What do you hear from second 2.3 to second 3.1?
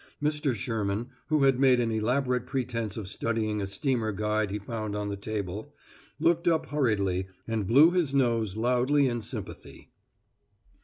pretense of